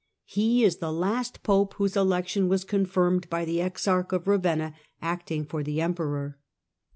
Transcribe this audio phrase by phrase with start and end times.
[0.25, 5.45] He is the last Pope whose election was confirmed by the Exarch of Ravenna, acting
[5.45, 6.39] for the Emperor.